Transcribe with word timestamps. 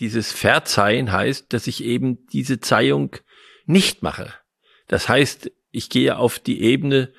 Dieses 0.00 0.32
Verzeihen 0.32 1.12
heißt, 1.12 1.52
dass 1.52 1.66
ich 1.66 1.84
eben 1.84 2.26
diese 2.28 2.60
Zeihung 2.60 3.16
nicht 3.66 4.02
mache. 4.02 4.32
Das 4.88 5.08
heißt, 5.08 5.50
ich 5.70 5.88
gehe 5.88 6.16
auf 6.16 6.38
die 6.38 6.62
Ebene, 6.62 7.12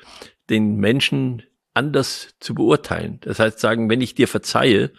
den 0.49 0.75
Menschen 0.77 1.43
anders 1.73 2.35
zu 2.39 2.55
beurteilen. 2.55 3.19
Das 3.21 3.39
heißt, 3.39 3.59
sagen, 3.59 3.89
wenn 3.89 4.01
ich 4.01 4.15
dir 4.15 4.27
verzeihe, 4.27 4.91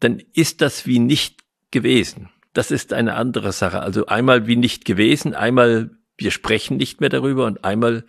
dann 0.00 0.22
ist 0.34 0.60
das 0.60 0.86
wie 0.86 0.98
nicht 0.98 1.40
gewesen. 1.70 2.30
Das 2.52 2.70
ist 2.70 2.92
eine 2.92 3.14
andere 3.14 3.52
Sache. 3.52 3.80
Also 3.80 4.06
einmal 4.06 4.46
wie 4.46 4.56
nicht 4.56 4.84
gewesen, 4.84 5.34
einmal 5.34 5.90
wir 6.16 6.30
sprechen 6.30 6.78
nicht 6.78 7.00
mehr 7.00 7.10
darüber 7.10 7.46
und 7.46 7.64
einmal 7.64 8.04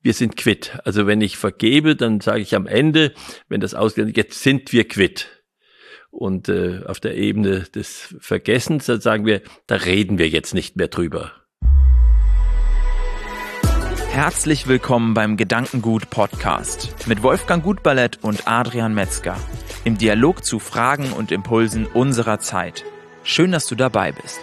wir 0.00 0.12
sind 0.12 0.36
quitt. 0.36 0.78
Also 0.84 1.06
wenn 1.06 1.20
ich 1.20 1.38
vergebe, 1.38 1.96
dann 1.96 2.20
sage 2.20 2.42
ich 2.42 2.54
am 2.54 2.66
Ende, 2.66 3.14
wenn 3.48 3.60
das 3.60 3.74
ausgeht, 3.74 4.16
jetzt 4.16 4.42
sind 4.42 4.72
wir 4.72 4.86
quitt. 4.86 5.33
Und 6.14 6.48
äh, 6.48 6.82
auf 6.86 7.00
der 7.00 7.16
Ebene 7.16 7.62
des 7.74 8.14
Vergessens, 8.20 8.86
dann 8.86 9.00
sagen 9.00 9.26
wir, 9.26 9.42
da 9.66 9.74
reden 9.74 10.16
wir 10.16 10.28
jetzt 10.28 10.54
nicht 10.54 10.76
mehr 10.76 10.86
drüber. 10.86 11.32
Herzlich 14.12 14.68
willkommen 14.68 15.14
beim 15.14 15.36
Gedankengut 15.36 16.10
Podcast 16.10 17.08
mit 17.08 17.24
Wolfgang 17.24 17.64
Gutballett 17.64 18.22
und 18.22 18.46
Adrian 18.46 18.94
Metzger 18.94 19.36
im 19.82 19.98
Dialog 19.98 20.44
zu 20.44 20.60
Fragen 20.60 21.12
und 21.12 21.32
Impulsen 21.32 21.84
unserer 21.84 22.38
Zeit. 22.38 22.84
Schön, 23.24 23.50
dass 23.50 23.66
du 23.66 23.74
dabei 23.74 24.12
bist. 24.12 24.38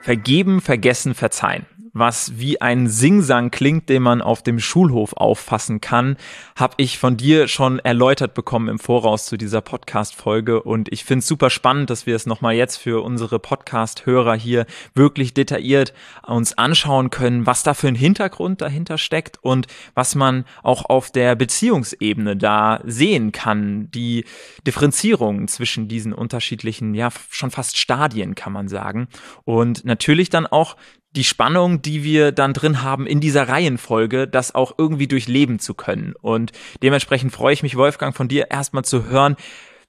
Vergeben, 0.00 0.62
vergessen, 0.62 1.14
verzeihen 1.14 1.66
was 1.98 2.38
wie 2.38 2.60
ein 2.60 2.88
Singsang 2.88 3.50
klingt, 3.50 3.88
den 3.88 4.02
man 4.02 4.20
auf 4.20 4.42
dem 4.42 4.58
Schulhof 4.58 5.14
auffassen 5.14 5.80
kann, 5.80 6.16
habe 6.54 6.74
ich 6.76 6.98
von 6.98 7.16
dir 7.16 7.48
schon 7.48 7.78
erläutert 7.78 8.34
bekommen 8.34 8.68
im 8.68 8.78
Voraus 8.78 9.24
zu 9.26 9.36
dieser 9.36 9.62
Podcast-Folge. 9.62 10.62
Und 10.62 10.92
ich 10.92 11.04
finde 11.04 11.20
es 11.20 11.26
super 11.26 11.48
spannend, 11.48 11.88
dass 11.88 12.06
wir 12.06 12.14
es 12.14 12.26
nochmal 12.26 12.54
jetzt 12.54 12.76
für 12.76 13.02
unsere 13.02 13.38
Podcast-Hörer 13.38 14.34
hier 14.34 14.66
wirklich 14.94 15.32
detailliert 15.32 15.94
uns 16.26 16.56
anschauen 16.58 17.10
können, 17.10 17.46
was 17.46 17.62
da 17.62 17.72
für 17.72 17.88
ein 17.88 17.94
Hintergrund 17.94 18.60
dahinter 18.60 18.98
steckt 18.98 19.38
und 19.42 19.66
was 19.94 20.14
man 20.14 20.44
auch 20.62 20.84
auf 20.84 21.10
der 21.10 21.34
Beziehungsebene 21.34 22.36
da 22.36 22.80
sehen 22.84 23.32
kann. 23.32 23.90
Die 23.90 24.24
Differenzierung 24.66 25.48
zwischen 25.48 25.88
diesen 25.88 26.12
unterschiedlichen, 26.12 26.94
ja, 26.94 27.08
schon 27.30 27.50
fast 27.50 27.78
Stadien, 27.78 28.34
kann 28.34 28.52
man 28.52 28.68
sagen. 28.68 29.08
Und 29.44 29.84
natürlich 29.84 30.28
dann 30.28 30.46
auch 30.46 30.76
die 31.16 31.24
Spannung, 31.24 31.82
die 31.82 32.04
wir 32.04 32.30
dann 32.30 32.52
drin 32.52 32.82
haben 32.82 33.06
in 33.06 33.20
dieser 33.20 33.48
Reihenfolge, 33.48 34.28
das 34.28 34.54
auch 34.54 34.74
irgendwie 34.78 35.08
durchleben 35.08 35.58
zu 35.58 35.74
können. 35.74 36.14
Und 36.20 36.52
dementsprechend 36.82 37.32
freue 37.32 37.54
ich 37.54 37.62
mich, 37.62 37.76
Wolfgang, 37.76 38.14
von 38.14 38.28
dir 38.28 38.50
erstmal 38.50 38.84
zu 38.84 39.06
hören, 39.06 39.36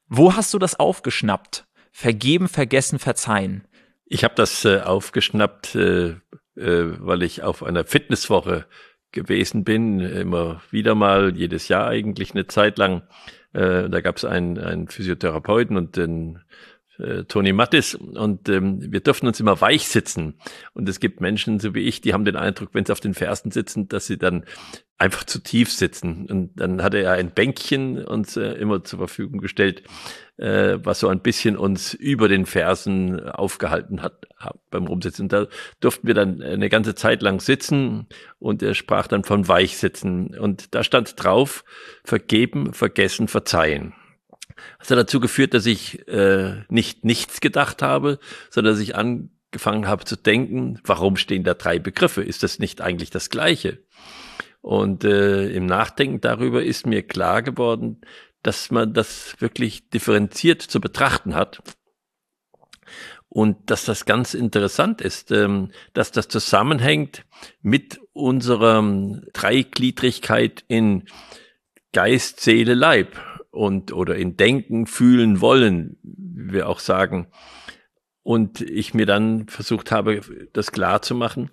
wo 0.08 0.36
hast 0.36 0.54
du 0.54 0.60
das 0.60 0.80
aufgeschnappt? 0.80 1.66
Vergeben, 1.92 2.48
vergessen, 2.48 3.00
verzeihen. 3.00 3.68
Ich 4.06 4.24
habe 4.24 4.36
das 4.36 4.64
äh, 4.64 4.80
aufgeschnappt, 4.80 5.76
äh, 5.76 6.10
äh, 6.10 6.16
weil 6.56 7.24
ich 7.24 7.44
auf 7.44 7.64
einer 7.64 7.84
Fitnesswoche 7.84 8.66
gewesen 9.12 9.64
bin, 9.64 10.00
immer 10.00 10.62
wieder 10.72 10.96
mal, 10.96 11.36
jedes 11.36 11.68
Jahr 11.68 11.88
eigentlich 11.88 12.32
eine 12.32 12.48
Zeit 12.48 12.78
lang. 12.78 13.04
Äh, 13.54 13.90
da 13.90 14.02
gab 14.02 14.18
es 14.18 14.26
einen, 14.26 14.58
einen 14.58 14.88
Physiotherapeuten 14.88 15.76
und 15.76 15.98
den 15.98 16.40
äh, 17.00 17.24
Toni 17.24 17.54
Mattis 17.54 17.96
und 17.96 18.50
ähm, 18.50 18.92
wir 18.92 19.00
dürfen 19.00 19.28
uns 19.28 19.40
immer 19.40 19.60
weich 19.62 19.88
sitzen. 19.88 20.36
Und 20.74 20.90
es 20.90 21.00
gibt 21.00 21.22
Menschen, 21.22 21.60
so 21.60 21.74
wie 21.74 21.82
ich, 21.82 22.02
die 22.02 22.14
haben 22.14 22.26
den 22.26 22.36
Eindruck, 22.36 22.70
wenn 22.74 22.86
sie 22.86 22.92
auf 22.92 23.00
den 23.00 23.14
Fersen 23.14 23.52
sitzen, 23.52 23.88
dass 23.88 24.08
sie 24.08 24.18
dann 24.18 24.46
einfach 24.98 25.24
zu 25.26 25.40
tief 25.40 25.72
sitzen. 25.72 26.26
Und 26.26 26.60
dann 26.60 26.82
hatte 26.82 26.98
er 26.98 27.14
ein 27.14 27.32
Bänkchen 27.32 28.04
uns 28.04 28.36
äh, 28.36 28.54
immer 28.54 28.84
zur 28.84 29.00
Verfügung 29.00 29.40
gestellt, 29.40 29.84
äh, 30.38 30.80
was 30.82 31.00
so 31.00 31.08
ein 31.08 31.22
bisschen 31.22 31.56
uns 31.56 31.94
über 31.94 32.28
den 32.28 32.46
Fersen 32.46 33.30
aufgehalten 33.30 34.02
hat, 34.02 34.26
hat 34.38 34.58
beim 34.72 34.88
Rumsitzen. 34.88 35.26
Und 35.26 35.34
da 35.34 35.48
durften 35.80 36.08
wir 36.08 36.16
dann 36.16 36.42
eine 36.42 36.70
ganze 36.70 36.96
Zeit 36.96 37.22
lang 37.22 37.40
sitzen 37.42 38.08
und 38.40 38.64
er 38.64 38.74
sprach 38.74 39.08
dann 39.08 39.24
von 39.24 39.48
Weichsitzen. 39.48 40.38
Und 40.38 40.74
da 40.74 40.84
stand 40.84 41.22
drauf, 41.22 41.64
vergeben, 42.04 42.74
vergessen, 42.74 43.28
verzeihen. 43.28 43.94
Hat 44.80 44.92
dazu 44.92 45.20
geführt, 45.20 45.54
dass 45.54 45.66
ich 45.66 46.08
äh, 46.08 46.64
nicht 46.70 47.06
nichts 47.06 47.42
gedacht 47.42 47.82
habe, 47.82 48.20
sondern 48.50 48.74
dass 48.74 48.82
ich 48.82 48.96
angefangen 48.96 49.88
habe 49.88 50.06
zu 50.06 50.16
denken, 50.16 50.80
warum 50.84 51.16
stehen 51.18 51.44
da 51.44 51.54
drei 51.54 51.80
Begriffe? 51.80 52.24
Ist 52.24 52.44
das 52.44 52.60
nicht 52.60 52.82
eigentlich 52.82 53.10
das 53.10 53.30
Gleiche? 53.30 53.80
Und 54.62 55.04
äh, 55.04 55.50
im 55.50 55.66
Nachdenken 55.66 56.20
darüber 56.22 56.64
ist 56.64 56.86
mir 56.86 57.04
klar 57.04 57.42
geworden, 57.42 58.02
dass 58.44 58.72
man 58.72 58.94
das 58.94 59.36
wirklich 59.40 59.90
differenziert 59.90 60.62
zu 60.62 60.80
betrachten 60.82 61.36
hat. 61.36 61.62
Und 63.30 63.70
dass 63.70 63.86
das 63.86 64.06
ganz 64.06 64.34
interessant 64.34 65.02
ist, 65.02 65.32
ähm, 65.32 65.72
dass 65.94 66.12
das 66.12 66.28
zusammenhängt 66.28 67.26
mit 67.62 68.00
unserer 68.14 68.82
Dreigliedrigkeit 69.34 70.64
in 70.68 71.04
Geist, 71.94 72.40
Seele, 72.40 72.74
Leib 72.74 73.18
und 73.52 73.94
oder 73.94 74.16
in 74.16 74.38
Denken, 74.38 74.88
Fühlen, 74.88 75.42
Wollen, 75.42 75.98
wie 76.04 76.54
wir 76.54 76.70
auch 76.70 76.80
sagen. 76.80 77.28
Und 78.24 78.62
ich 78.62 78.94
mir 78.94 79.06
dann 79.06 79.48
versucht 79.48 79.92
habe, 79.92 80.22
das 80.54 80.72
klar 80.72 81.02
zu 81.02 81.16
machen. 81.16 81.50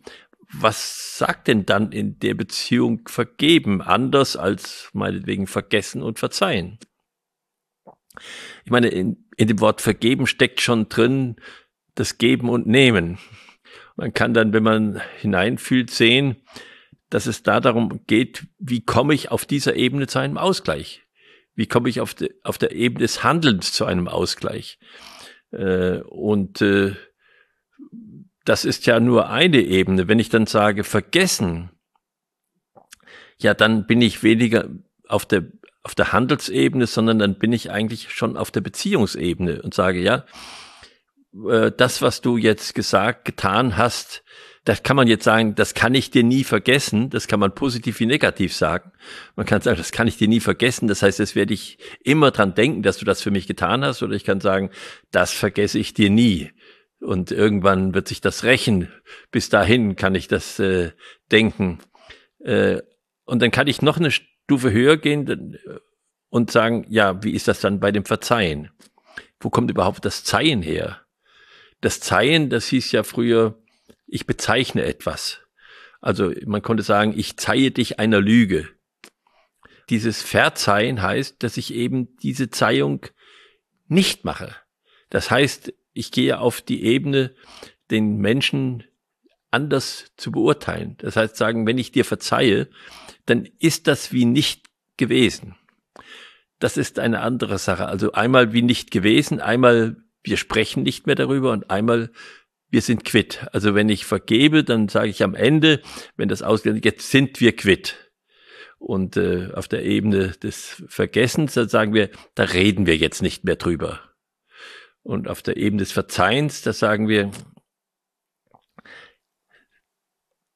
Was 0.52 1.18
sagt 1.18 1.48
denn 1.48 1.66
dann 1.66 1.92
in 1.92 2.18
der 2.18 2.34
Beziehung 2.34 3.08
vergeben, 3.08 3.80
anders 3.80 4.36
als 4.36 4.90
meinetwegen 4.92 5.46
vergessen 5.46 6.02
und 6.02 6.18
verzeihen? 6.18 6.78
Ich 8.64 8.70
meine, 8.70 8.88
in, 8.88 9.28
in 9.36 9.48
dem 9.48 9.60
Wort 9.60 9.80
vergeben 9.80 10.26
steckt 10.26 10.60
schon 10.60 10.88
drin 10.88 11.36
das 11.94 12.18
Geben 12.18 12.48
und 12.48 12.66
Nehmen. 12.66 13.18
Man 13.96 14.12
kann 14.12 14.34
dann, 14.34 14.52
wenn 14.52 14.62
man 14.62 15.00
hineinfühlt, 15.20 15.90
sehen, 15.90 16.36
dass 17.10 17.26
es 17.26 17.42
da 17.42 17.60
darum 17.60 18.00
geht, 18.06 18.46
wie 18.58 18.84
komme 18.84 19.14
ich 19.14 19.30
auf 19.30 19.44
dieser 19.44 19.76
Ebene 19.76 20.06
zu 20.06 20.18
einem 20.18 20.36
Ausgleich? 20.36 21.03
Wie 21.54 21.66
komme 21.66 21.88
ich 21.88 22.00
auf, 22.00 22.14
de, 22.14 22.34
auf 22.42 22.58
der 22.58 22.72
Ebene 22.72 23.00
des 23.00 23.22
Handelns 23.22 23.72
zu 23.72 23.84
einem 23.84 24.08
Ausgleich? 24.08 24.78
Äh, 25.52 26.00
und 26.00 26.60
äh, 26.60 26.94
das 28.44 28.64
ist 28.64 28.86
ja 28.86 29.00
nur 29.00 29.30
eine 29.30 29.60
Ebene. 29.60 30.08
Wenn 30.08 30.18
ich 30.18 30.28
dann 30.28 30.46
sage, 30.46 30.84
vergessen, 30.84 31.70
ja, 33.38 33.54
dann 33.54 33.86
bin 33.86 34.00
ich 34.00 34.22
weniger 34.22 34.68
auf 35.08 35.26
der, 35.26 35.44
auf 35.82 35.94
der 35.94 36.12
Handelsebene, 36.12 36.86
sondern 36.86 37.18
dann 37.18 37.38
bin 37.38 37.52
ich 37.52 37.70
eigentlich 37.70 38.10
schon 38.12 38.36
auf 38.36 38.50
der 38.50 38.60
Beziehungsebene 38.60 39.62
und 39.62 39.74
sage, 39.74 40.00
ja, 40.00 40.24
äh, 41.48 41.72
das, 41.76 42.02
was 42.02 42.20
du 42.20 42.36
jetzt 42.36 42.74
gesagt, 42.74 43.24
getan 43.24 43.76
hast, 43.76 44.24
das 44.64 44.82
kann 44.82 44.96
man 44.96 45.08
jetzt 45.08 45.24
sagen, 45.24 45.54
das 45.54 45.74
kann 45.74 45.94
ich 45.94 46.10
dir 46.10 46.24
nie 46.24 46.42
vergessen. 46.42 47.10
Das 47.10 47.28
kann 47.28 47.38
man 47.38 47.54
positiv 47.54 48.00
wie 48.00 48.06
negativ 48.06 48.54
sagen. 48.54 48.92
Man 49.36 49.44
kann 49.44 49.60
sagen, 49.60 49.76
das 49.76 49.92
kann 49.92 50.08
ich 50.08 50.16
dir 50.16 50.26
nie 50.26 50.40
vergessen. 50.40 50.88
Das 50.88 51.02
heißt, 51.02 51.20
es 51.20 51.34
werde 51.34 51.52
ich 51.52 51.78
immer 52.02 52.30
dran 52.30 52.54
denken, 52.54 52.82
dass 52.82 52.96
du 52.96 53.04
das 53.04 53.20
für 53.20 53.30
mich 53.30 53.46
getan 53.46 53.84
hast. 53.84 54.02
Oder 54.02 54.14
ich 54.14 54.24
kann 54.24 54.40
sagen, 54.40 54.70
das 55.10 55.32
vergesse 55.32 55.78
ich 55.78 55.92
dir 55.92 56.08
nie. 56.08 56.50
Und 57.00 57.30
irgendwann 57.30 57.94
wird 57.94 58.08
sich 58.08 58.22
das 58.22 58.42
rächen. 58.44 58.90
Bis 59.30 59.50
dahin 59.50 59.96
kann 59.96 60.14
ich 60.14 60.28
das 60.28 60.58
äh, 60.58 60.92
denken. 61.30 61.80
Äh, 62.38 62.80
und 63.26 63.42
dann 63.42 63.50
kann 63.50 63.66
ich 63.66 63.82
noch 63.82 63.98
eine 63.98 64.10
Stufe 64.10 64.72
höher 64.72 64.96
gehen 64.96 65.58
und 66.30 66.50
sagen, 66.50 66.86
ja, 66.88 67.22
wie 67.22 67.32
ist 67.32 67.48
das 67.48 67.60
dann 67.60 67.80
bei 67.80 67.92
dem 67.92 68.06
Verzeihen? 68.06 68.70
Wo 69.40 69.50
kommt 69.50 69.70
überhaupt 69.70 70.06
das 70.06 70.24
Zeihen 70.24 70.62
her? 70.62 71.02
Das 71.82 72.00
Zeihen, 72.00 72.48
das 72.48 72.68
hieß 72.68 72.92
ja 72.92 73.02
früher, 73.02 73.62
ich 74.14 74.26
bezeichne 74.26 74.84
etwas. 74.84 75.40
Also 76.00 76.32
man 76.46 76.62
konnte 76.62 76.84
sagen, 76.84 77.14
ich 77.16 77.36
zeihe 77.36 77.72
dich 77.72 77.98
einer 77.98 78.20
Lüge. 78.20 78.68
Dieses 79.90 80.22
Verzeihen 80.22 81.02
heißt, 81.02 81.42
dass 81.42 81.56
ich 81.56 81.74
eben 81.74 82.16
diese 82.18 82.48
Zeihung 82.48 83.06
nicht 83.88 84.24
mache. 84.24 84.54
Das 85.10 85.32
heißt, 85.32 85.74
ich 85.94 86.12
gehe 86.12 86.38
auf 86.38 86.60
die 86.60 86.84
Ebene, 86.84 87.34
den 87.90 88.18
Menschen 88.18 88.84
anders 89.50 90.12
zu 90.16 90.30
beurteilen. 90.30 90.96
Das 90.98 91.16
heißt, 91.16 91.34
sagen, 91.34 91.66
wenn 91.66 91.78
ich 91.78 91.90
dir 91.90 92.04
verzeihe, 92.04 92.68
dann 93.26 93.48
ist 93.58 93.88
das 93.88 94.12
wie 94.12 94.26
nicht 94.26 94.66
gewesen. 94.96 95.56
Das 96.60 96.76
ist 96.76 97.00
eine 97.00 97.20
andere 97.20 97.58
Sache. 97.58 97.86
Also 97.86 98.12
einmal 98.12 98.52
wie 98.52 98.62
nicht 98.62 98.92
gewesen, 98.92 99.40
einmal 99.40 99.96
wir 100.22 100.36
sprechen 100.36 100.84
nicht 100.84 101.06
mehr 101.06 101.16
darüber 101.16 101.50
und 101.50 101.70
einmal 101.70 102.10
wir 102.74 102.82
sind 102.82 103.04
quitt. 103.04 103.46
Also 103.52 103.76
wenn 103.76 103.88
ich 103.88 104.04
vergebe, 104.04 104.64
dann 104.64 104.88
sage 104.88 105.08
ich 105.08 105.22
am 105.22 105.36
Ende, 105.36 105.80
wenn 106.16 106.28
das 106.28 106.42
ausgeht, 106.42 106.84
jetzt 106.84 107.08
sind 107.08 107.40
wir 107.40 107.54
quitt. 107.54 108.10
Und 108.78 109.16
äh, 109.16 109.52
auf 109.54 109.68
der 109.68 109.84
Ebene 109.84 110.32
des 110.32 110.82
Vergessens, 110.88 111.54
dann 111.54 111.68
sagen 111.68 111.94
wir, 111.94 112.10
da 112.34 112.42
reden 112.42 112.86
wir 112.86 112.96
jetzt 112.96 113.22
nicht 113.22 113.44
mehr 113.44 113.54
drüber. 113.54 114.00
Und 115.04 115.28
auf 115.28 115.40
der 115.40 115.56
Ebene 115.56 115.82
des 115.82 115.92
Verzeihens, 115.92 116.62
da 116.62 116.72
sagen 116.72 117.06
wir, 117.06 117.30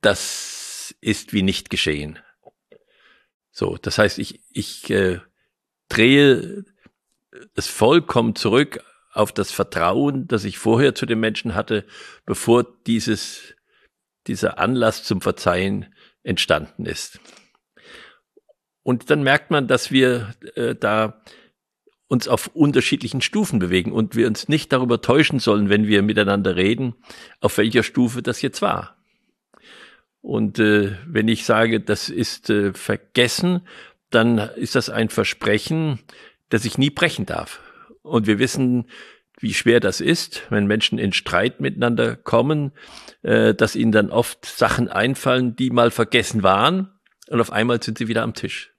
das 0.01 0.97
ist 1.01 1.33
wie 1.33 1.43
nicht 1.43 1.71
geschehen. 1.71 2.19
So, 3.53 3.77
das 3.77 3.97
heißt, 3.97 4.19
ich, 4.19 4.43
ich 4.51 4.91
äh, 4.91 5.21
drehe 5.89 6.65
es 7.55 7.69
vollkommen 7.69 8.35
zurück 8.35 8.83
auf 9.13 9.33
das 9.33 9.51
Vertrauen, 9.51 10.29
das 10.29 10.45
ich 10.45 10.59
vorher 10.59 10.95
zu 10.95 11.07
den 11.07 11.21
Menschen 11.21 11.55
hatte, 11.55 11.85
bevor 12.27 12.67
dieses, 12.87 13.55
dieser 14.27 14.59
Anlass 14.59 15.05
zum 15.05 15.21
Verzeihen 15.21 15.95
entstanden 16.23 16.87
ist. 16.87 17.21
Und 18.83 19.11
dann 19.11 19.23
merkt 19.23 19.51
man, 19.51 19.69
dass 19.69 19.91
wir 19.91 20.35
äh, 20.55 20.75
da 20.75 21.23
uns 22.07 22.27
auf 22.27 22.49
unterschiedlichen 22.49 23.21
Stufen 23.21 23.59
bewegen 23.59 23.93
und 23.93 24.17
wir 24.17 24.27
uns 24.27 24.49
nicht 24.49 24.73
darüber 24.73 25.03
täuschen 25.03 25.41
sollen, 25.41 25.69
wenn 25.69 25.87
wir 25.87 26.03
miteinander 26.03 26.57
reden, 26.57 26.95
auf 27.41 27.59
welcher 27.59 27.83
Stufe 27.83 28.23
das 28.23 28.41
jetzt 28.41 28.63
war. 28.63 28.97
Und 30.21 30.59
äh, 30.59 30.97
wenn 31.07 31.29
ich 31.29 31.45
sage, 31.45 31.81
das 31.81 32.09
ist 32.09 32.51
äh, 32.51 32.73
vergessen, 32.73 33.61
dann 34.11 34.39
ist 34.39 34.75
das 34.75 34.91
ein 34.91 35.11
Versprechen, 35.11 36.01
das 36.49 36.65
ich 36.65 36.79
nie 36.79 36.91
brechen 36.91 37.27
darf. 37.27 37.61
Und 38.03 38.27
wir 38.27 38.39
wissen, 38.39 38.87
wie 39.41 39.55
schwer 39.55 39.81
das 39.81 40.01
ist, 40.01 40.43
wenn 40.51 40.67
Menschen 40.67 40.99
in 40.99 41.13
Streit 41.13 41.61
miteinander 41.61 42.17
kommen, 42.17 42.73
äh, 43.23 43.55
dass 43.55 43.77
ihnen 43.77 43.93
dann 43.93 44.11
oft 44.11 44.45
Sachen 44.45 44.89
einfallen, 44.89 45.55
die 45.55 45.71
mal 45.71 45.91
vergessen 45.91 46.43
waren 46.43 46.93
und 47.29 47.41
auf 47.41 47.53
einmal 47.53 47.83
sind 47.83 47.99
sie 47.99 48.09
wieder 48.09 48.23
am 48.23 48.35
Tisch. 48.35 48.73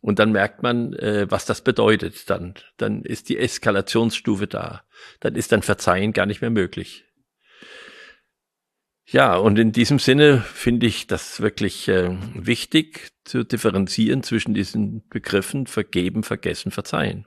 Und 0.00 0.18
dann 0.18 0.32
merkt 0.32 0.62
man, 0.62 0.94
äh, 0.94 1.30
was 1.30 1.44
das 1.44 1.62
bedeutet. 1.62 2.30
Dann, 2.30 2.54
dann 2.78 3.02
ist 3.02 3.28
die 3.28 3.36
Eskalationsstufe 3.36 4.46
da. 4.46 4.82
Dann 5.20 5.34
ist 5.34 5.52
dann 5.52 5.62
Verzeihen 5.62 6.12
gar 6.12 6.24
nicht 6.24 6.40
mehr 6.40 6.50
möglich. 6.50 7.04
Ja, 9.04 9.36
und 9.36 9.58
in 9.58 9.72
diesem 9.72 9.98
Sinne 9.98 10.40
finde 10.40 10.86
ich 10.86 11.06
das 11.06 11.40
wirklich 11.40 11.88
äh, 11.88 12.16
wichtig 12.34 13.10
zu 13.24 13.44
differenzieren 13.44 14.22
zwischen 14.22 14.54
diesen 14.54 15.06
Begriffen 15.08 15.66
vergeben, 15.66 16.22
vergessen, 16.22 16.70
verzeihen. 16.70 17.26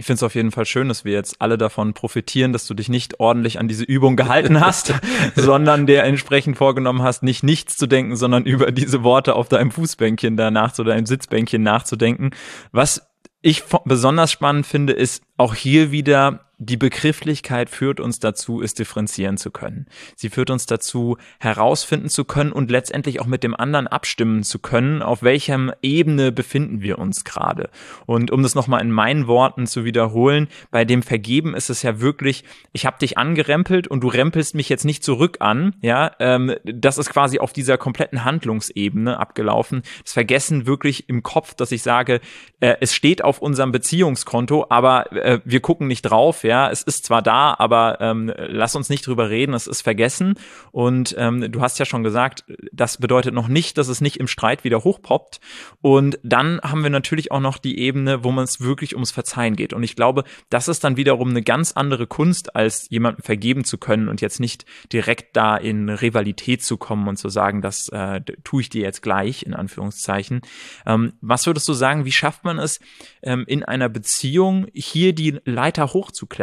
Ich 0.00 0.06
finde 0.06 0.16
es 0.16 0.22
auf 0.22 0.34
jeden 0.34 0.50
Fall 0.50 0.64
schön, 0.64 0.88
dass 0.88 1.04
wir 1.04 1.12
jetzt 1.12 1.42
alle 1.42 1.58
davon 1.58 1.92
profitieren, 1.92 2.54
dass 2.54 2.66
du 2.66 2.72
dich 2.72 2.88
nicht 2.88 3.20
ordentlich 3.20 3.58
an 3.60 3.68
diese 3.68 3.84
Übung 3.84 4.16
gehalten 4.16 4.58
hast, 4.58 4.94
sondern 5.36 5.86
dir 5.86 6.04
entsprechend 6.04 6.56
vorgenommen 6.56 7.02
hast, 7.02 7.22
nicht 7.22 7.42
nichts 7.42 7.76
zu 7.76 7.86
denken, 7.86 8.16
sondern 8.16 8.46
über 8.46 8.72
diese 8.72 9.02
Worte 9.02 9.34
auf 9.34 9.50
deinem 9.50 9.70
Fußbänkchen 9.70 10.38
danach 10.38 10.78
oder 10.78 10.94
deinem 10.94 11.04
Sitzbänkchen 11.04 11.62
nachzudenken. 11.62 12.30
Was 12.72 13.10
ich 13.42 13.64
besonders 13.84 14.32
spannend 14.32 14.64
finde, 14.64 14.94
ist 14.94 15.22
auch 15.36 15.54
hier 15.54 15.92
wieder 15.92 16.49
die 16.62 16.76
Begrifflichkeit 16.76 17.70
führt 17.70 18.00
uns 18.00 18.20
dazu, 18.20 18.60
es 18.60 18.74
differenzieren 18.74 19.38
zu 19.38 19.50
können. 19.50 19.86
Sie 20.14 20.28
führt 20.28 20.50
uns 20.50 20.66
dazu, 20.66 21.16
herausfinden 21.38 22.10
zu 22.10 22.26
können 22.26 22.52
und 22.52 22.70
letztendlich 22.70 23.18
auch 23.20 23.26
mit 23.26 23.42
dem 23.42 23.54
anderen 23.54 23.86
abstimmen 23.86 24.42
zu 24.42 24.58
können, 24.58 25.00
auf 25.00 25.22
welchem 25.22 25.72
Ebene 25.80 26.32
befinden 26.32 26.82
wir 26.82 26.98
uns 26.98 27.24
gerade. 27.24 27.70
Und 28.04 28.30
um 28.30 28.42
das 28.42 28.54
nochmal 28.54 28.82
in 28.82 28.90
meinen 28.90 29.26
Worten 29.26 29.66
zu 29.66 29.86
wiederholen, 29.86 30.48
bei 30.70 30.84
dem 30.84 31.02
Vergeben 31.02 31.54
ist 31.54 31.70
es 31.70 31.82
ja 31.82 31.98
wirklich, 32.02 32.44
ich 32.72 32.84
habe 32.84 32.98
dich 32.98 33.16
angerempelt 33.16 33.88
und 33.88 34.02
du 34.02 34.08
rempelst 34.08 34.54
mich 34.54 34.68
jetzt 34.68 34.84
nicht 34.84 35.02
zurück 35.02 35.38
an, 35.40 35.74
ja, 35.80 36.12
ähm, 36.18 36.54
das 36.62 36.98
ist 36.98 37.08
quasi 37.08 37.38
auf 37.38 37.54
dieser 37.54 37.78
kompletten 37.78 38.24
Handlungsebene 38.24 39.18
abgelaufen. 39.18 39.80
Das 40.04 40.12
Vergessen 40.12 40.66
wirklich 40.66 41.08
im 41.08 41.22
Kopf, 41.22 41.54
dass 41.54 41.72
ich 41.72 41.82
sage, 41.82 42.20
äh, 42.60 42.76
es 42.80 42.94
steht 42.94 43.24
auf 43.24 43.38
unserem 43.38 43.72
Beziehungskonto, 43.72 44.66
aber 44.68 45.10
äh, 45.12 45.40
wir 45.46 45.60
gucken 45.60 45.86
nicht 45.86 46.02
drauf, 46.02 46.44
ja, 46.44 46.49
es 46.70 46.82
ist 46.82 47.04
zwar 47.04 47.22
da, 47.22 47.54
aber 47.58 47.98
ähm, 48.00 48.32
lass 48.36 48.74
uns 48.74 48.88
nicht 48.88 49.06
drüber 49.06 49.30
reden, 49.30 49.54
es 49.54 49.66
ist 49.66 49.82
vergessen. 49.82 50.34
Und 50.72 51.14
ähm, 51.16 51.52
du 51.52 51.60
hast 51.60 51.78
ja 51.78 51.84
schon 51.84 52.02
gesagt, 52.02 52.44
das 52.72 52.98
bedeutet 52.98 53.34
noch 53.34 53.48
nicht, 53.48 53.78
dass 53.78 53.88
es 53.88 54.00
nicht 54.00 54.16
im 54.16 54.26
Streit 54.26 54.64
wieder 54.64 54.82
hochpoppt. 54.82 55.40
Und 55.80 56.18
dann 56.22 56.60
haben 56.62 56.82
wir 56.82 56.90
natürlich 56.90 57.30
auch 57.30 57.40
noch 57.40 57.58
die 57.58 57.78
Ebene, 57.78 58.24
wo 58.24 58.32
man 58.32 58.44
es 58.44 58.60
wirklich 58.60 58.94
ums 58.94 59.12
Verzeihen 59.12 59.54
geht. 59.54 59.72
Und 59.72 59.82
ich 59.82 59.94
glaube, 59.96 60.24
das 60.48 60.68
ist 60.68 60.82
dann 60.82 60.96
wiederum 60.96 61.30
eine 61.30 61.42
ganz 61.42 61.72
andere 61.72 62.06
Kunst, 62.06 62.56
als 62.56 62.88
jemandem 62.90 63.22
vergeben 63.22 63.64
zu 63.64 63.78
können 63.78 64.08
und 64.08 64.20
jetzt 64.20 64.40
nicht 64.40 64.64
direkt 64.92 65.36
da 65.36 65.56
in 65.56 65.88
Rivalität 65.88 66.64
zu 66.64 66.76
kommen 66.76 67.06
und 67.06 67.16
zu 67.16 67.28
sagen, 67.28 67.62
das 67.62 67.88
äh, 67.90 68.20
tue 68.42 68.62
ich 68.62 68.70
dir 68.70 68.82
jetzt 68.82 69.02
gleich, 69.02 69.44
in 69.44 69.54
Anführungszeichen. 69.54 70.40
Ähm, 70.86 71.12
was 71.20 71.46
würdest 71.46 71.68
du 71.68 71.74
sagen, 71.74 72.04
wie 72.04 72.12
schafft 72.12 72.44
man 72.44 72.58
es, 72.58 72.80
ähm, 73.22 73.44
in 73.46 73.62
einer 73.62 73.88
Beziehung 73.88 74.66
hier 74.74 75.12
die 75.12 75.38
Leiter 75.44 75.92
hochzuklettern? 75.92 76.39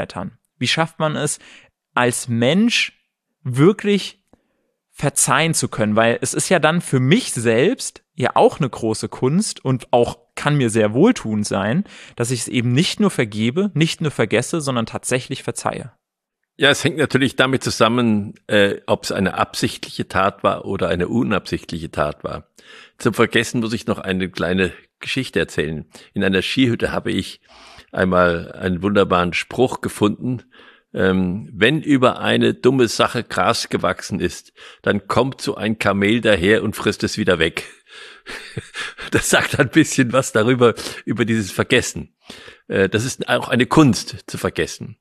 Wie 0.57 0.67
schafft 0.67 0.99
man 0.99 1.15
es, 1.15 1.39
als 1.93 2.27
Mensch 2.27 2.93
wirklich 3.43 4.23
verzeihen 4.91 5.53
zu 5.53 5.67
können? 5.67 5.95
Weil 5.95 6.19
es 6.21 6.33
ist 6.33 6.49
ja 6.49 6.59
dann 6.59 6.81
für 6.81 6.99
mich 6.99 7.33
selbst 7.33 8.03
ja 8.15 8.31
auch 8.35 8.59
eine 8.59 8.69
große 8.69 9.09
Kunst 9.09 9.63
und 9.63 9.91
auch 9.91 10.17
kann 10.35 10.55
mir 10.55 10.69
sehr 10.69 10.93
wohltuend 10.93 11.45
sein, 11.45 11.83
dass 12.15 12.31
ich 12.31 12.41
es 12.41 12.47
eben 12.47 12.71
nicht 12.71 12.99
nur 12.99 13.11
vergebe, 13.11 13.71
nicht 13.73 14.01
nur 14.01 14.11
vergesse, 14.11 14.61
sondern 14.61 14.85
tatsächlich 14.85 15.43
verzeihe. 15.43 15.91
Ja, 16.59 16.71
es 16.71 16.83
hängt 16.83 16.97
natürlich 16.97 17.35
damit 17.35 17.63
zusammen, 17.63 18.33
äh, 18.47 18.81
ob 18.87 19.03
es 19.03 19.11
eine 19.11 19.35
absichtliche 19.35 20.07
Tat 20.07 20.43
war 20.43 20.65
oder 20.65 20.89
eine 20.89 21.07
unabsichtliche 21.07 21.91
Tat 21.91 22.23
war. 22.23 22.47
Zum 22.97 23.13
Vergessen 23.13 23.61
muss 23.61 23.73
ich 23.73 23.85
noch 23.85 23.99
eine 23.99 24.29
kleine 24.29 24.73
Geschichte 24.99 25.39
erzählen. 25.39 25.85
In 26.13 26.23
einer 26.23 26.41
Skihütte 26.41 26.91
habe 26.91 27.11
ich 27.11 27.41
einmal 27.97 28.51
einen 28.53 28.81
wunderbaren 28.81 29.33
Spruch 29.33 29.81
gefunden. 29.81 30.43
Ähm, 30.93 31.49
wenn 31.53 31.81
über 31.81 32.19
eine 32.19 32.53
dumme 32.53 32.87
Sache 32.87 33.23
Gras 33.23 33.69
gewachsen 33.69 34.19
ist, 34.19 34.53
dann 34.81 35.07
kommt 35.07 35.41
so 35.41 35.55
ein 35.55 35.79
Kamel 35.79 36.21
daher 36.21 36.63
und 36.63 36.75
frisst 36.75 37.03
es 37.03 37.17
wieder 37.17 37.39
weg. 37.39 37.63
Das 39.11 39.29
sagt 39.29 39.57
ein 39.57 39.69
bisschen 39.69 40.11
was 40.11 40.33
darüber, 40.33 40.73
über 41.05 41.23
dieses 41.23 41.49
Vergessen. 41.49 42.13
Äh, 42.67 42.89
das 42.89 43.05
ist 43.05 43.29
auch 43.29 43.47
eine 43.47 43.67
Kunst 43.67 44.25
zu 44.27 44.37
vergessen. 44.37 44.97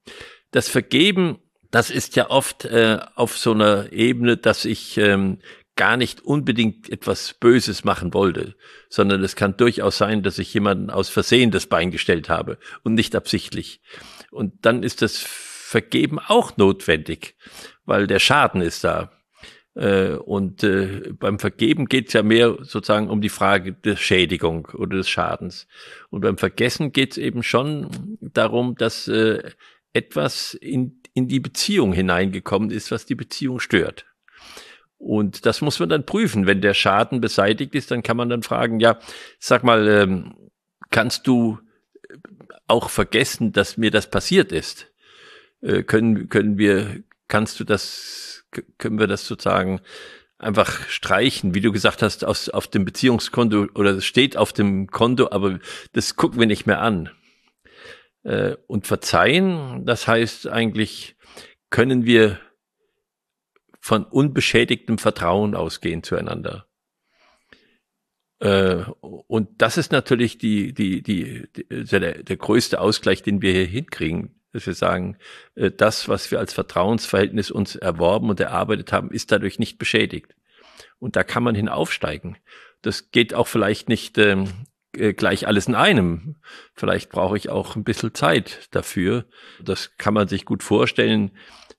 Das 0.52 0.68
Vergeben, 0.68 1.38
das 1.72 1.90
ist 1.90 2.14
ja 2.14 2.30
oft 2.30 2.66
äh, 2.66 3.00
auf 3.16 3.36
so 3.36 3.50
einer 3.50 3.90
Ebene, 3.92 4.36
dass 4.36 4.64
ich 4.64 4.96
ähm, 4.98 5.40
gar 5.76 5.96
nicht 5.96 6.22
unbedingt 6.22 6.90
etwas 6.90 7.34
Böses 7.34 7.84
machen 7.84 8.14
wollte, 8.14 8.56
sondern 8.88 9.22
es 9.22 9.36
kann 9.36 9.56
durchaus 9.56 9.98
sein, 9.98 10.22
dass 10.22 10.38
ich 10.38 10.52
jemanden 10.52 10.90
aus 10.90 11.08
Versehen 11.10 11.50
das 11.50 11.66
Bein 11.66 11.90
gestellt 11.90 12.28
habe 12.28 12.58
und 12.82 12.94
nicht 12.94 13.14
absichtlich. 13.14 13.82
Und 14.30 14.64
dann 14.64 14.82
ist 14.82 15.02
das 15.02 15.18
Vergeben 15.18 16.18
auch 16.18 16.56
notwendig, 16.56 17.36
weil 17.84 18.06
der 18.06 18.18
Schaden 18.18 18.62
ist 18.62 18.84
da. 18.84 19.12
Äh, 19.74 20.12
und 20.14 20.64
äh, 20.64 21.12
beim 21.12 21.38
Vergeben 21.38 21.86
geht 21.86 22.08
es 22.08 22.14
ja 22.14 22.22
mehr 22.22 22.56
sozusagen 22.62 23.10
um 23.10 23.20
die 23.20 23.28
Frage 23.28 23.74
der 23.74 23.96
Schädigung 23.96 24.66
oder 24.74 24.96
des 24.96 25.08
Schadens. 25.08 25.68
Und 26.08 26.22
beim 26.22 26.38
Vergessen 26.38 26.92
geht 26.92 27.12
es 27.12 27.18
eben 27.18 27.42
schon 27.42 28.16
darum, 28.20 28.76
dass 28.76 29.08
äh, 29.08 29.50
etwas 29.92 30.54
in, 30.54 31.02
in 31.12 31.28
die 31.28 31.40
Beziehung 31.40 31.92
hineingekommen 31.92 32.70
ist, 32.70 32.90
was 32.90 33.04
die 33.04 33.14
Beziehung 33.14 33.60
stört. 33.60 34.06
Und 34.98 35.46
das 35.46 35.60
muss 35.60 35.78
man 35.78 35.88
dann 35.88 36.06
prüfen. 36.06 36.46
Wenn 36.46 36.60
der 36.60 36.74
Schaden 36.74 37.20
beseitigt 37.20 37.74
ist, 37.74 37.90
dann 37.90 38.02
kann 38.02 38.16
man 38.16 38.28
dann 38.28 38.42
fragen, 38.42 38.80
ja, 38.80 38.98
sag 39.38 39.62
mal, 39.62 39.86
ähm, 39.88 40.34
kannst 40.90 41.26
du 41.26 41.58
auch 42.66 42.90
vergessen, 42.90 43.52
dass 43.52 43.76
mir 43.76 43.90
das 43.90 44.10
passiert 44.10 44.52
ist? 44.52 44.90
Äh, 45.60 45.82
können, 45.82 46.28
können 46.28 46.58
wir, 46.58 47.02
kannst 47.28 47.60
du 47.60 47.64
das, 47.64 48.44
können 48.78 48.98
wir 48.98 49.06
das 49.06 49.26
sozusagen 49.26 49.80
einfach 50.38 50.88
streichen, 50.88 51.54
wie 51.54 51.60
du 51.60 51.72
gesagt 51.72 52.02
hast, 52.02 52.24
aus, 52.24 52.48
auf 52.48 52.68
dem 52.68 52.84
Beziehungskonto 52.84 53.68
oder 53.74 53.92
es 53.92 54.04
steht 54.04 54.36
auf 54.36 54.52
dem 54.52 54.86
Konto, 54.88 55.30
aber 55.30 55.58
das 55.92 56.16
gucken 56.16 56.38
wir 56.38 56.46
nicht 56.46 56.66
mehr 56.66 56.80
an. 56.80 57.10
Äh, 58.22 58.56
und 58.66 58.86
verzeihen, 58.86 59.86
das 59.86 60.06
heißt 60.06 60.48
eigentlich, 60.48 61.16
können 61.70 62.04
wir 62.04 62.38
von 63.86 64.02
unbeschädigtem 64.02 64.98
Vertrauen 64.98 65.54
ausgehen 65.54 66.02
zueinander. 66.02 66.66
Äh, 68.40 68.82
und 68.98 69.62
das 69.62 69.78
ist 69.78 69.92
natürlich 69.92 70.38
die, 70.38 70.74
die, 70.74 71.02
die, 71.02 71.46
die 71.54 71.84
der, 71.84 72.24
der 72.24 72.36
größte 72.36 72.80
Ausgleich, 72.80 73.22
den 73.22 73.42
wir 73.42 73.52
hier 73.52 73.66
hinkriegen, 73.66 74.40
dass 74.52 74.66
wir 74.66 74.74
sagen, 74.74 75.18
äh, 75.54 75.70
das, 75.70 76.08
was 76.08 76.32
wir 76.32 76.40
als 76.40 76.52
Vertrauensverhältnis 76.52 77.52
uns 77.52 77.76
erworben 77.76 78.28
und 78.28 78.40
erarbeitet 78.40 78.90
haben, 78.90 79.12
ist 79.12 79.30
dadurch 79.30 79.60
nicht 79.60 79.78
beschädigt. 79.78 80.34
Und 80.98 81.14
da 81.14 81.22
kann 81.22 81.44
man 81.44 81.54
hinaufsteigen. 81.54 82.38
Das 82.82 83.12
geht 83.12 83.34
auch 83.34 83.46
vielleicht 83.46 83.88
nicht 83.88 84.18
ähm, 84.18 84.48
äh, 84.96 85.12
gleich 85.12 85.46
alles 85.46 85.68
in 85.68 85.76
einem. 85.76 86.34
Vielleicht 86.74 87.10
brauche 87.10 87.36
ich 87.36 87.50
auch 87.50 87.76
ein 87.76 87.84
bisschen 87.84 88.14
Zeit 88.14 88.66
dafür. 88.72 89.26
Das 89.62 89.96
kann 89.96 90.12
man 90.12 90.26
sich 90.26 90.44
gut 90.44 90.64
vorstellen, 90.64 91.30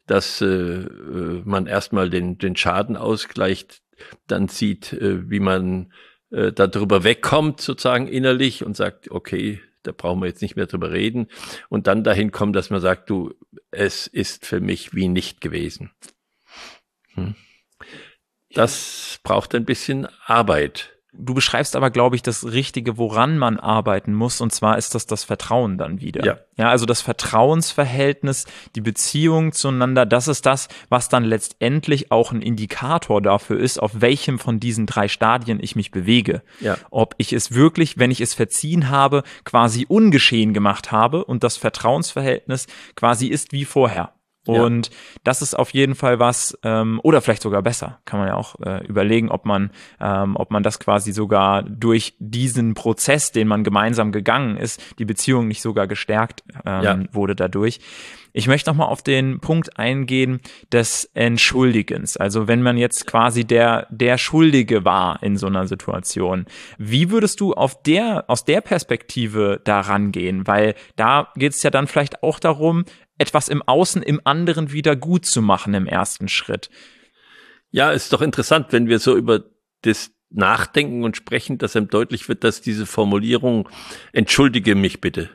dass 0.07 0.41
äh, 0.41 0.45
äh, 0.45 1.41
man 1.45 1.67
erstmal 1.67 2.09
den, 2.09 2.37
den 2.37 2.55
Schaden 2.55 2.97
ausgleicht, 2.97 3.81
dann 4.25 4.47
sieht, 4.47 4.93
äh, 4.93 5.29
wie 5.29 5.39
man 5.39 5.93
äh, 6.31 6.51
darüber 6.51 7.03
wegkommt, 7.03 7.61
sozusagen 7.61 8.07
innerlich 8.07 8.65
und 8.65 8.75
sagt, 8.75 9.11
okay, 9.11 9.61
da 9.83 9.91
brauchen 9.91 10.21
wir 10.21 10.27
jetzt 10.27 10.41
nicht 10.41 10.55
mehr 10.55 10.65
drüber 10.65 10.91
reden. 10.91 11.27
Und 11.69 11.87
dann 11.87 12.03
dahin 12.03 12.31
kommt, 12.31 12.55
dass 12.55 12.69
man 12.69 12.81
sagt, 12.81 13.09
du, 13.09 13.33
es 13.71 14.07
ist 14.07 14.45
für 14.45 14.59
mich 14.59 14.93
wie 14.93 15.07
nicht 15.07 15.39
gewesen. 15.39 15.91
Hm. 17.13 17.35
Das 18.53 19.19
braucht 19.23 19.55
ein 19.55 19.65
bisschen 19.65 20.07
Arbeit. 20.25 20.96
Du 21.19 21.33
beschreibst 21.33 21.75
aber, 21.75 21.89
glaube 21.89 22.15
ich, 22.15 22.21
das 22.21 22.45
Richtige, 22.45 22.97
woran 22.97 23.37
man 23.37 23.59
arbeiten 23.59 24.13
muss. 24.13 24.41
Und 24.41 24.51
zwar 24.51 24.77
ist 24.77 24.95
das 24.95 25.05
das 25.05 25.23
Vertrauen 25.23 25.77
dann 25.77 25.99
wieder. 25.99 26.25
Ja. 26.25 26.37
Ja, 26.57 26.69
also 26.69 26.87
das 26.87 27.01
Vertrauensverhältnis, 27.01 28.45
die 28.75 28.81
Beziehung 28.81 29.51
zueinander, 29.51 30.07
das 30.07 30.27
ist 30.27 30.45
das, 30.47 30.67
was 30.89 31.07
dann 31.07 31.23
letztendlich 31.23 32.11
auch 32.11 32.31
ein 32.31 32.41
Indikator 32.41 33.21
dafür 33.21 33.59
ist, 33.59 33.79
auf 33.79 34.01
welchem 34.01 34.39
von 34.39 34.59
diesen 34.59 34.87
drei 34.87 35.07
Stadien 35.07 35.59
ich 35.61 35.75
mich 35.75 35.91
bewege. 35.91 36.41
Ja. 36.59 36.77
Ob 36.89 37.13
ich 37.19 37.31
es 37.31 37.53
wirklich, 37.53 37.99
wenn 37.99 38.09
ich 38.09 38.21
es 38.21 38.33
verziehen 38.33 38.89
habe, 38.89 39.21
quasi 39.43 39.85
ungeschehen 39.87 40.53
gemacht 40.53 40.91
habe 40.91 41.25
und 41.25 41.43
das 41.43 41.57
Vertrauensverhältnis 41.57 42.65
quasi 42.95 43.27
ist 43.27 43.51
wie 43.51 43.65
vorher. 43.65 44.16
Und 44.47 44.87
ja. 44.87 44.93
das 45.23 45.41
ist 45.41 45.57
auf 45.57 45.71
jeden 45.71 45.95
Fall 45.95 46.19
was, 46.19 46.57
ähm, 46.63 46.99
oder 47.03 47.21
vielleicht 47.21 47.41
sogar 47.41 47.61
besser, 47.61 47.99
kann 48.05 48.19
man 48.19 48.29
ja 48.29 48.35
auch 48.35 48.55
äh, 48.61 48.85
überlegen, 48.85 49.29
ob 49.29 49.45
man, 49.45 49.71
ähm, 49.99 50.35
ob 50.35 50.51
man 50.51 50.63
das 50.63 50.79
quasi 50.79 51.11
sogar 51.11 51.63
durch 51.63 52.15
diesen 52.19 52.73
Prozess, 52.73 53.31
den 53.31 53.47
man 53.47 53.63
gemeinsam 53.63 54.11
gegangen 54.11 54.57
ist, 54.57 54.81
die 54.99 55.05
Beziehung 55.05 55.47
nicht 55.47 55.61
sogar 55.61 55.87
gestärkt 55.87 56.43
ähm, 56.65 56.83
ja. 56.83 56.99
wurde 57.11 57.35
dadurch. 57.35 57.79
Ich 58.37 58.47
möchte 58.47 58.69
nochmal 58.69 58.89
auf 58.89 59.01
den 59.01 59.39
Punkt 59.39 59.79
eingehen 59.79 60.41
des 60.71 61.09
Entschuldigens. 61.15 62.17
Also 62.17 62.47
wenn 62.47 62.61
man 62.61 62.77
jetzt 62.77 63.07
quasi 63.07 63.45
der, 63.45 63.87
der 63.89 64.19
Schuldige 64.19 64.85
war 64.85 65.23
in 65.23 65.37
so 65.37 65.47
einer 65.47 65.65
Situation, 65.65 66.45
wie 66.77 67.09
würdest 67.09 67.39
du 67.39 67.53
auf 67.53 67.81
der, 67.81 68.25
aus 68.27 68.45
der 68.45 68.61
Perspektive 68.61 69.59
da 69.63 69.81
rangehen? 69.81 70.45
Weil 70.45 70.75
da 70.97 71.29
geht 71.35 71.53
es 71.53 71.63
ja 71.63 71.71
dann 71.71 71.87
vielleicht 71.87 72.21
auch 72.21 72.37
darum, 72.37 72.85
etwas 73.17 73.47
im 73.47 73.61
Außen 73.61 74.03
im 74.03 74.21
anderen 74.23 74.71
wieder 74.71 74.95
gut 74.95 75.25
zu 75.25 75.41
machen 75.41 75.73
im 75.73 75.87
ersten 75.87 76.27
Schritt. 76.27 76.69
Ja, 77.71 77.91
ist 77.91 78.13
doch 78.13 78.21
interessant, 78.21 78.67
wenn 78.71 78.87
wir 78.87 78.99
so 78.99 79.15
über 79.17 79.43
das 79.81 80.11
Nachdenken 80.29 81.03
und 81.03 81.17
sprechen, 81.17 81.57
dass 81.57 81.75
einem 81.75 81.87
deutlich 81.87 82.27
wird, 82.27 82.43
dass 82.43 82.61
diese 82.61 82.85
Formulierung 82.85 83.69
entschuldige 84.11 84.75
mich 84.75 85.01
bitte 85.01 85.29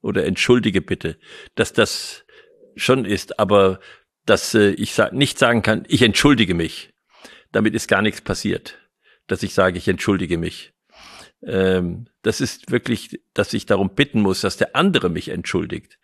oder 0.00 0.24
entschuldige 0.24 0.80
bitte, 0.80 1.18
dass 1.54 1.72
das 1.72 2.24
schon 2.76 3.04
ist, 3.04 3.38
aber 3.38 3.80
dass 4.24 4.54
äh, 4.54 4.70
ich 4.70 4.94
sa 4.94 5.10
nicht 5.12 5.38
sagen 5.38 5.62
kann, 5.62 5.84
ich 5.88 6.02
entschuldige 6.02 6.54
mich. 6.54 6.92
Damit 7.50 7.74
ist 7.74 7.88
gar 7.88 8.02
nichts 8.02 8.22
passiert, 8.22 8.78
dass 9.26 9.42
ich 9.42 9.52
sage, 9.52 9.76
ich 9.76 9.88
entschuldige 9.88 10.38
mich. 10.38 10.72
Ähm, 11.44 12.06
das 12.22 12.40
ist 12.40 12.70
wirklich, 12.70 13.20
dass 13.34 13.52
ich 13.52 13.66
darum 13.66 13.94
bitten 13.94 14.22
muss, 14.22 14.40
dass 14.40 14.56
der 14.56 14.74
andere 14.76 15.10
mich 15.10 15.28
entschuldigt. 15.28 15.98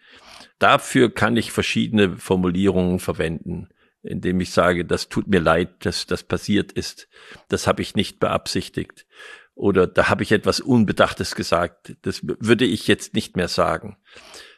Dafür 0.59 1.13
kann 1.13 1.37
ich 1.37 1.53
verschiedene 1.53 2.17
Formulierungen 2.17 2.99
verwenden, 2.99 3.69
indem 4.03 4.41
ich 4.41 4.51
sage, 4.51 4.85
das 4.85 5.09
tut 5.09 5.29
mir 5.29 5.41
leid, 5.41 5.85
dass 5.85 6.07
das 6.07 6.25
passiert 6.25 6.73
ist. 6.73 7.09
Das 7.49 7.67
habe 7.67 7.83
ich 7.83 7.95
nicht 7.95 8.19
beabsichtigt. 8.19 9.07
Oder 9.55 9.87
da 9.87 10.09
habe 10.09 10.23
ich 10.23 10.33
etwas 10.33 10.61
Unbedachtes 10.61 11.35
gesagt. 11.35 11.97
Das 12.03 12.21
würde 12.23 12.65
ich 12.65 12.87
jetzt 12.87 13.15
nicht 13.15 13.37
mehr 13.37 13.49
sagen. 13.49 13.97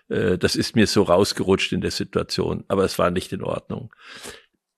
Äh, 0.09 0.39
das 0.39 0.57
ist 0.57 0.77
mir 0.77 0.87
so 0.87 1.03
rausgerutscht 1.03 1.73
in 1.73 1.81
der 1.81 1.91
Situation, 1.91 2.65
aber 2.69 2.85
es 2.85 2.99
war 2.99 3.11
nicht 3.11 3.33
in 3.33 3.43
Ordnung. 3.43 3.95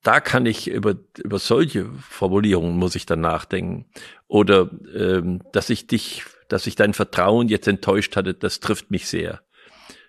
Da 0.03 0.21
kann 0.21 0.47
ich 0.47 0.69
über, 0.69 0.97
über 1.19 1.39
solche 1.39 1.87
Formulierungen 2.09 2.77
muss 2.77 2.97
ich 2.97 3.07
dann 3.07 3.21
nachdenken. 3.21 3.87
Oder 4.27 4.71
ähm, 4.95 5.43
dass 5.53 5.71
ich 5.71 5.87
dich, 5.87 6.25
dass 6.49 6.67
ich 6.67 6.75
dein 6.75 6.95
Vertrauen 6.95 7.49
jetzt 7.49 7.69
enttäuscht 7.69 8.17
hatte, 8.17 8.35
das 8.35 8.59
trifft 8.59 8.91
mich 8.91 9.07
sehr 9.07 9.43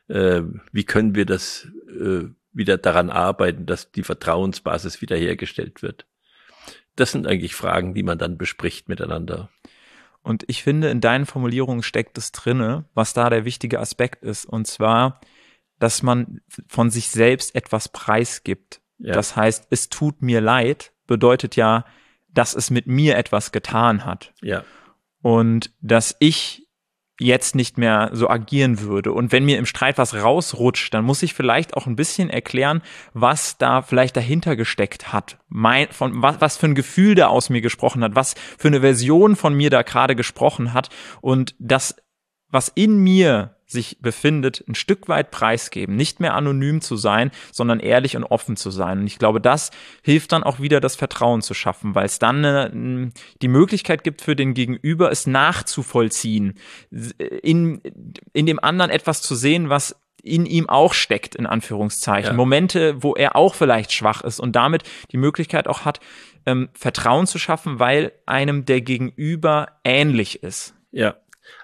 äh, 0.08 0.42
wie 0.72 0.84
können 0.84 1.16
wir 1.16 1.26
das 1.26 1.68
äh, 1.90 2.30
wieder 2.54 2.78
daran 2.78 3.10
arbeiten, 3.10 3.66
dass 3.66 3.92
die 3.92 4.04
Vertrauensbasis 4.04 5.02
wiederhergestellt 5.02 5.82
wird. 5.82 6.06
Das 6.96 7.12
sind 7.12 7.28
eigentlich 7.28 7.56
Fragen, 7.56 7.94
die 7.94 8.04
man 8.04 8.20
dann 8.20 8.38
bespricht 8.38 8.88
miteinander. 8.88 9.50
Und 10.22 10.46
ich 10.48 10.64
finde, 10.64 10.90
in 10.90 11.02
deinen 11.02 11.26
Formulierungen 11.26 11.84
steckt 11.84 12.18
es 12.18 12.32
drinne, 12.32 12.86
was 12.94 13.14
da 13.14 13.30
der 13.30 13.44
wichtige 13.44 13.80
Aspekt 13.80 14.24
ist. 14.24 14.46
Und 14.46 14.68
zwar, 14.68 15.20
dass 15.80 16.04
man 16.04 16.42
von 16.68 16.92
sich 16.92 17.10
selbst 17.10 17.56
etwas 17.56 17.90
preisgibt. 17.90 18.82
Ja. 19.00 19.14
Das 19.14 19.36
heißt, 19.36 19.68
es 19.70 19.90
tut 19.90 20.22
mir 20.22 20.40
leid, 20.40 20.94
bedeutet 21.08 21.56
ja, 21.56 21.86
dass 22.30 22.56
es 22.56 22.70
mit 22.70 22.88
mir 22.88 23.18
etwas 23.18 23.52
getan 23.52 24.06
hat. 24.06 24.34
Ja. 24.42 24.64
Und 25.22 25.72
dass 25.82 26.16
ich 26.20 26.63
jetzt 27.20 27.56
nicht 27.56 27.78
mehr 27.78 28.10
so 28.14 28.30
agieren 28.30 28.80
würde. 28.80 29.12
Und 29.12 29.32
wenn 29.32 29.46
mir 29.46 29.58
im 29.58 29.66
Streit 29.66 29.98
was 29.98 30.16
rausrutscht, 30.16 30.94
dann 30.94 31.06
muss 31.06 31.22
ich 31.22 31.34
vielleicht 31.34 31.76
auch 31.76 31.86
ein 31.86 31.96
bisschen 31.96 32.30
erklären, 32.30 32.82
was 33.14 33.58
da 33.58 33.82
vielleicht 33.82 34.18
dahinter 34.18 34.56
gesteckt 34.56 35.14
hat. 35.14 35.38
Mein, 35.48 35.90
von, 35.92 36.22
was, 36.22 36.42
was 36.42 36.58
für 36.58 36.68
ein 36.68 36.76
Gefühl 36.76 37.16
da 37.16 37.28
aus 37.28 37.50
mir 37.50 37.62
gesprochen 37.62 38.04
hat, 38.04 38.16
was 38.16 38.34
für 38.58 38.68
eine 38.68 38.82
Version 38.82 39.36
von 39.36 39.54
mir 39.54 39.70
da 39.70 39.84
gerade 39.84 40.16
gesprochen 40.16 40.74
hat. 40.74 40.90
Und 41.22 41.56
das, 41.60 41.96
was 42.50 42.70
in 42.70 42.98
mir 42.98 43.58
sich 43.74 43.98
befindet, 44.02 44.64
ein 44.68 44.76
Stück 44.76 45.10
weit 45.10 45.32
preisgeben, 45.32 45.98
nicht 45.98 46.22
mehr 46.22 46.34
anonym 46.34 46.80
zu 46.80 46.96
sein, 46.96 47.32
sondern 47.52 47.82
ehrlich 47.82 48.16
und 48.16 48.24
offen 48.24 48.56
zu 48.56 48.72
sein. 48.72 49.00
Und 49.00 49.08
ich 49.08 49.20
glaube, 49.20 49.42
das 49.42 49.72
hilft 50.02 50.32
dann 50.32 50.44
auch 50.44 50.62
wieder, 50.62 50.80
das 50.80 50.96
Vertrauen 50.96 51.42
zu 51.42 51.54
schaffen, 51.54 51.96
weil 51.96 52.06
es 52.06 52.20
dann 52.20 52.44
äh, 52.44 53.12
die 53.42 53.48
Möglichkeit 53.50 54.06
gibt 54.06 54.22
für 54.22 54.38
den 54.38 54.54
Gegenüber, 54.54 55.12
es 55.12 55.28
nachzuvollziehen, 55.28 56.54
in, 57.42 57.82
in 58.32 58.46
dem 58.46 58.60
anderen 58.60 58.92
etwas 58.92 59.22
zu 59.22 59.36
sehen, 59.36 59.68
was 59.70 59.96
in 60.24 60.46
ihm 60.46 60.70
auch 60.70 60.94
steckt, 60.94 61.36
in 61.36 61.46
Anführungszeichen. 61.46 62.32
Ja. 62.32 62.38
Momente, 62.38 63.04
wo 63.04 63.14
er 63.14 63.36
auch 63.36 63.56
vielleicht 63.56 63.92
schwach 63.92 64.22
ist 64.22 64.40
und 64.40 64.56
damit 64.56 64.84
die 65.12 65.18
Möglichkeit 65.18 65.68
auch 65.68 65.84
hat, 65.84 66.00
ähm, 66.46 66.70
Vertrauen 66.74 67.28
zu 67.28 67.38
schaffen, 67.40 67.80
weil 67.80 68.14
einem 68.26 68.64
der 68.64 68.82
Gegenüber 68.82 69.68
ähnlich 69.84 70.42
ist. 70.42 70.76
Ja. 70.92 71.16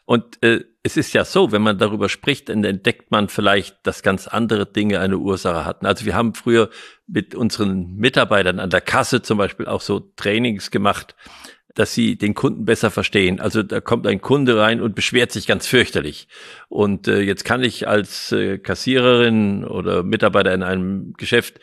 Und 0.06 0.44
äh, 0.44 0.66
es 0.90 0.98
ist 0.98 1.14
ja 1.14 1.24
so, 1.24 1.52
wenn 1.52 1.62
man 1.62 1.78
darüber 1.78 2.10
spricht, 2.10 2.50
dann 2.50 2.64
entdeckt 2.64 3.12
man 3.12 3.30
vielleicht, 3.30 3.78
dass 3.84 4.02
ganz 4.02 4.28
andere 4.28 4.66
Dinge 4.66 5.00
eine 5.00 5.20
Ursache 5.20 5.64
hatten. 5.64 5.86
Also 5.86 6.06
wir 6.06 6.16
haben 6.16 6.34
früher 6.34 6.72
mit 7.06 7.36
unseren 7.36 7.96
Mitarbeitern 7.96 8.60
an 8.60 8.72
der 8.72 8.82
Kasse 8.82 9.22
zum 9.22 9.38
Beispiel 9.38 9.68
auch 9.68 9.82
so 9.82 10.00
Trainings 10.16 10.72
gemacht, 10.72 11.16
dass 11.76 11.94
sie 11.94 12.18
den 12.18 12.34
Kunden 12.34 12.66
besser 12.66 12.90
verstehen. 12.90 13.40
Also 13.40 13.62
da 13.62 13.82
kommt 13.82 14.08
ein 14.08 14.20
Kunde 14.20 14.58
rein 14.58 14.82
und 14.82 14.96
beschwert 14.96 15.32
sich 15.32 15.46
ganz 15.46 15.68
fürchterlich. 15.68 16.28
Und 16.70 17.08
äh, 17.08 17.20
jetzt 17.22 17.46
kann 17.46 17.64
ich 17.64 17.88
als 17.88 18.32
äh, 18.32 18.58
Kassiererin 18.58 19.64
oder 19.66 20.02
Mitarbeiter 20.02 20.56
in 20.56 20.64
einem 20.64 21.14
Geschäft 21.14 21.60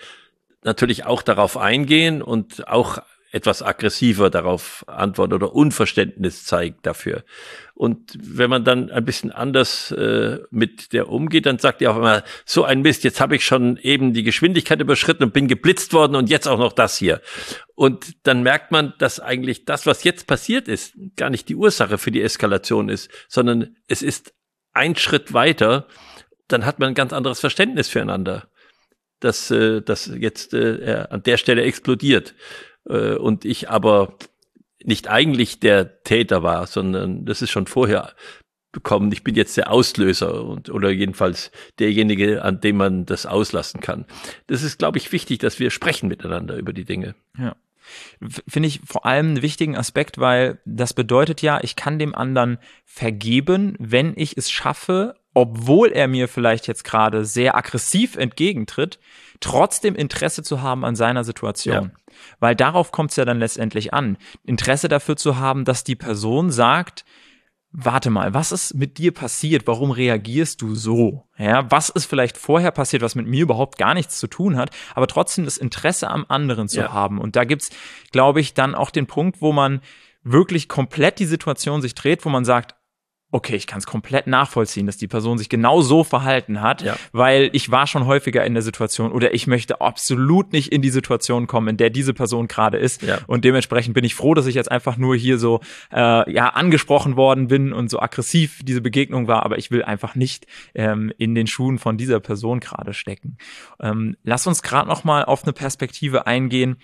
natürlich 0.63 1.05
auch 1.05 1.23
darauf 1.23 1.57
eingehen 1.57 2.23
und 2.23 2.69
auch 2.69 2.99
etwas 3.37 3.63
aggressiver 3.63 4.31
darauf 4.31 4.83
antwortet 4.89 5.35
oder 5.35 5.55
Unverständnis 5.55 6.45
zeigt 6.45 6.87
dafür. 6.87 7.23
Und 7.75 8.17
wenn 8.19 8.49
man 8.49 8.65
dann 8.65 8.91
ein 8.91 9.05
bisschen 9.05 9.31
anders 9.31 9.91
äh, 9.93 10.39
mit 10.51 10.95
der 10.95 11.11
umgeht, 11.11 11.45
dann 11.45 11.59
sagt 11.59 11.83
ihr 11.83 11.93
auch 11.93 11.99
immer, 11.99 12.25
so 12.47 12.65
ein 12.65 12.81
Mist, 12.81 13.05
jetzt 13.05 13.21
habe 13.21 13.37
ich 13.37 13.45
schon 13.45 13.77
eben 13.77 14.15
die 14.15 14.23
Geschwindigkeit 14.23 14.81
überschritten 14.81 15.25
und 15.25 15.35
bin 15.35 15.47
geblitzt 15.47 15.93
worden 15.93 16.17
und 16.17 16.31
jetzt 16.31 16.49
auch 16.49 16.59
noch 16.59 16.73
das 16.73 16.97
hier. 16.97 17.21
Und 17.75 18.27
dann 18.27 18.43
merkt 18.43 18.73
man, 18.73 18.95
dass 18.99 19.21
eigentlich 19.21 19.67
das, 19.67 19.85
was 19.85 20.05
jetzt 20.05 20.27
passiert 20.27 20.67
ist, 20.67 20.95
gar 21.17 21.29
nicht 21.29 21.51
die 21.51 21.57
Ursache 21.57 21.99
für 21.99 22.11
die 22.11 22.23
Eskalation 22.23 22.89
ist, 22.89 23.11
sondern 23.29 23.77
es 23.87 24.01
ist 24.01 24.33
ein 24.73 24.97
Schritt 24.97 25.35
weiter, 25.35 25.87
dann 26.49 26.65
hat 26.65 26.79
man 26.79 26.89
ein 26.89 26.95
ganz 26.95 27.13
anderes 27.13 27.41
Verständnis 27.41 27.89
füreinander, 27.89 28.49
dass 29.21 29.51
äh, 29.51 29.83
das 29.83 30.11
jetzt 30.19 30.55
äh, 30.55 31.07
an 31.11 31.23
der 31.23 31.37
Stelle 31.37 31.63
explodiert 31.63 32.35
äh, 32.89 33.15
und 33.15 33.45
ich 33.45 33.71
aber 33.71 34.15
nicht 34.83 35.09
eigentlich 35.09 35.61
der 35.61 36.03
Täter 36.05 36.43
war, 36.43 36.67
sondern 36.67 37.25
das 37.25 37.43
ist 37.43 37.51
schon 37.51 37.67
vorher 37.67 38.13
bekommen. 38.73 39.11
Ich 39.11 39.25
bin 39.25 39.35
jetzt 39.35 39.57
der 39.57 39.73
Auslöser 39.73 40.45
und 40.45 40.71
oder 40.71 40.91
jedenfalls 40.91 41.51
derjenige, 41.79 42.43
an 42.43 42.61
dem 42.61 42.77
man 42.77 43.07
das 43.07 43.25
auslassen 43.25 43.81
kann. 43.81 44.05
Das 44.47 44.63
ist, 44.63 44.79
glaube 44.79 44.99
ich, 44.99 45.13
wichtig, 45.13 45.39
dass 45.39 45.59
wir 45.59 45.71
sprechen 45.71 46.09
miteinander 46.09 46.57
über 46.57 46.73
die 46.73 46.85
Dinge. 46.85 47.15
Ja. 47.39 47.57
Finde 48.47 48.69
ich 48.69 48.81
vor 48.85 49.07
allem 49.07 49.29
einen 49.29 49.43
wichtigen 49.43 49.77
Aspekt, 49.77 50.19
weil 50.19 50.59
das 50.65 50.93
bedeutet 50.93 51.41
ja, 51.41 51.61
ich 51.63 51.75
kann 51.75 51.99
dem 51.99 52.15
anderen 52.15 52.59
vergeben, 52.85 53.77
wenn 53.79 54.13
ich 54.17 54.37
es 54.37 54.51
schaffe, 54.51 55.15
obwohl 55.37 55.93
er 55.93 56.09
mir 56.09 56.29
vielleicht 56.29 56.67
jetzt 56.67 56.83
gerade 56.83 57.27
sehr 57.27 57.57
aggressiv 57.57 58.17
entgegentritt, 58.17 58.99
trotzdem 59.39 59.95
Interesse 59.95 60.43
zu 60.43 60.63
haben 60.63 60.83
an 60.83 60.97
seiner 60.97 61.25
Situation. 61.25 61.93
Ja. 61.93 62.15
Weil 62.41 62.57
darauf 62.57 62.91
kommt 62.91 63.11
es 63.11 63.17
ja 63.17 63.27
dann 63.27 63.39
letztendlich 63.39 63.93
an. 63.93 64.17
Interesse 64.45 64.89
dafür 64.89 65.19
zu 65.19 65.37
haben, 65.37 65.67
dass 65.67 65.85
die 65.85 65.95
Person 65.95 66.51
sagt, 66.51 67.05
warte 67.71 68.09
mal, 68.09 68.33
was 68.33 68.51
ist 68.51 68.77
mit 68.77 68.97
dir 68.97 69.13
passiert? 69.13 69.67
Warum 69.67 69.91
reagierst 69.91 70.63
du 70.63 70.75
so? 70.75 71.29
Ja, 71.37 71.71
was 71.71 71.91
ist 71.91 72.07
vielleicht 72.07 72.39
vorher 72.39 72.71
passiert, 72.71 73.03
was 73.03 73.15
mit 73.15 73.27
mir 73.27 73.43
überhaupt 73.43 73.77
gar 73.77 73.93
nichts 73.93 74.19
zu 74.19 74.29
tun 74.29 74.57
hat, 74.57 74.71
aber 74.95 75.07
trotzdem 75.07 75.45
das 75.45 75.59
Interesse 75.59 76.09
am 76.09 76.25
anderen 76.31 76.67
zu 76.67 76.81
ja. 76.81 76.95
haben. 76.95 77.21
Und 77.21 77.37
da 77.37 77.45
gibt's, 77.45 77.69
glaube 78.11 78.41
ich, 78.41 78.55
dann 78.55 78.75
auch 78.75 78.89
den 78.89 79.07
Punkt, 79.07 79.43
wo 79.43 79.53
man 79.53 79.83
wirklich 80.23 80.67
komplett 80.67 81.19
die 81.19 81.27
Situation 81.27 81.83
sich 81.83 81.95
dreht, 81.95 82.25
wo 82.25 82.31
man 82.31 82.47
sagt, 82.47 82.75
okay, 83.37 83.55
ich 83.55 83.67
kann 83.67 83.79
es 83.79 83.87
komplett 83.87 84.27
nachvollziehen, 84.27 84.87
dass 84.87 84.97
die 84.97 85.09
Person 85.09 85.37
sich 85.37 85.51
genau 85.51 85.83
so 85.83 86.05
verhalten 86.05 86.63
hat, 86.63 86.81
ja. 86.81 86.97
weil 87.13 87.51
ich 87.53 87.71
war 87.71 87.87
schon 87.87 88.07
häufiger 88.07 88.45
in 88.47 88.55
der 88.55 88.63
Situation 88.63 89.13
oder 89.13 89.35
ich 89.35 89.47
möchte 89.47 89.83
absolut 89.83 90.55
nicht 90.55 90.73
in 90.73 90.81
die 90.81 90.89
Situation 90.89 91.47
kommen, 91.47 91.69
in 91.69 91.77
der 91.77 91.91
diese 91.91 92.15
Person 92.15 92.49
gerade 92.49 92.79
ist. 92.79 93.03
Ja. 93.03 93.19
Und 93.27 93.45
dementsprechend 93.45 93.93
bin 93.93 94.05
ich 94.05 94.15
froh, 94.15 94.33
dass 94.33 94.47
ich 94.47 94.55
jetzt 94.55 94.71
einfach 94.71 94.97
nur 94.97 95.15
hier 95.15 95.39
so 95.39 95.61
äh, 95.93 96.33
ja 96.33 96.49
angesprochen 96.49 97.17
worden 97.17 97.49
bin 97.49 97.75
und 97.75 97.91
so 97.91 98.01
aggressiv 98.01 98.61
diese 98.63 98.81
Begegnung 98.81 99.29
war, 99.29 99.45
aber 99.45 99.59
ich 99.59 99.71
will 99.71 99.83
einfach 99.83 100.15
nicht 100.15 100.47
ähm, 100.75 101.13
in 101.19 101.35
den 101.35 101.47
Schuhen 101.47 101.79
von 101.79 101.99
dieser 101.99 102.21
Person 102.21 102.61
gerade 102.61 102.95
stecken. 102.95 103.37
Ähm, 103.81 104.17
lass 104.23 104.47
uns 104.47 104.63
gerade 104.63 104.89
noch 104.89 105.05
mal 105.05 105.25
auf 105.25 105.45
eine 105.45 105.53
Perspektive 105.53 106.27
eingehen 106.27 106.79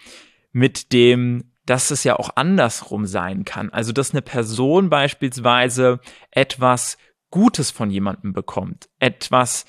mit 0.52 0.92
dem 0.92 1.51
dass 1.66 1.90
es 1.90 2.04
ja 2.04 2.18
auch 2.18 2.30
andersrum 2.36 3.06
sein 3.06 3.44
kann. 3.44 3.70
Also, 3.70 3.92
dass 3.92 4.12
eine 4.12 4.22
Person 4.22 4.90
beispielsweise 4.90 6.00
etwas 6.30 6.98
Gutes 7.30 7.70
von 7.70 7.90
jemandem 7.90 8.32
bekommt, 8.32 8.88
etwas 8.98 9.64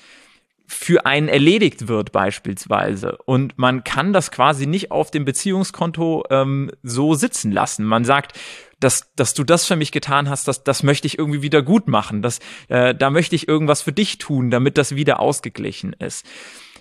für 0.66 1.04
einen 1.04 1.28
erledigt 1.28 1.88
wird 1.88 2.10
beispielsweise 2.10 3.18
und 3.26 3.58
man 3.58 3.84
kann 3.84 4.12
das 4.12 4.30
quasi 4.30 4.66
nicht 4.66 4.90
auf 4.90 5.10
dem 5.10 5.24
Beziehungskonto 5.24 6.24
ähm, 6.30 6.70
so 6.82 7.14
sitzen 7.14 7.52
lassen. 7.52 7.84
Man 7.84 8.04
sagt, 8.04 8.38
dass, 8.80 9.12
dass 9.14 9.34
du 9.34 9.44
das 9.44 9.66
für 9.66 9.76
mich 9.76 9.92
getan 9.92 10.28
hast, 10.28 10.48
das, 10.48 10.64
das 10.64 10.82
möchte 10.82 11.06
ich 11.06 11.18
irgendwie 11.18 11.42
wieder 11.42 11.62
gut 11.62 11.86
machen, 11.86 12.22
das, 12.22 12.38
äh, 12.68 12.94
da 12.94 13.10
möchte 13.10 13.36
ich 13.36 13.46
irgendwas 13.46 13.82
für 13.82 13.92
dich 13.92 14.18
tun, 14.18 14.50
damit 14.50 14.78
das 14.78 14.94
wieder 14.94 15.20
ausgeglichen 15.20 15.92
ist. 15.92 16.26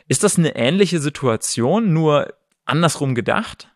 Ist 0.07 0.23
das 0.23 0.37
eine 0.37 0.55
ähnliche 0.55 0.99
Situation, 0.99 1.93
nur 1.93 2.33
andersrum 2.65 3.15
gedacht? 3.15 3.69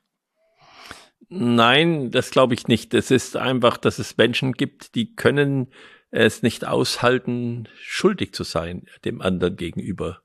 Nein, 1.29 2.11
das 2.11 2.31
glaube 2.31 2.53
ich 2.53 2.67
nicht. 2.67 2.93
Es 2.93 3.11
ist 3.11 3.35
einfach, 3.35 3.77
dass 3.77 3.99
es 3.99 4.17
Menschen 4.17 4.53
gibt, 4.53 4.95
die 4.95 5.15
können 5.15 5.67
es 6.09 6.41
nicht 6.41 6.65
aushalten, 6.65 7.67
schuldig 7.81 8.33
zu 8.33 8.43
sein 8.43 8.87
dem 9.03 9.21
anderen 9.21 9.57
gegenüber. 9.57 10.21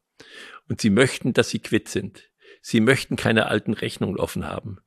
Und 0.69 0.81
sie 0.81 0.91
möchten, 0.91 1.33
dass 1.33 1.51
sie 1.51 1.59
quitt 1.59 1.89
sind. 1.89 2.31
Sie 2.61 2.81
möchten 2.81 3.17
keine 3.17 3.47
alten 3.47 3.73
Rechnungen 3.73 4.17
offen 4.17 4.47
haben. 4.47 4.79